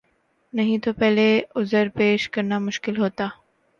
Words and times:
نہیں 0.53 0.77
تو 0.77 0.93
پہلے 0.93 1.25
عذر 1.55 1.87
پیش 1.95 2.29
کرنا 2.29 2.59
مشکل 2.59 2.97
ہوتا۔ 2.97 3.27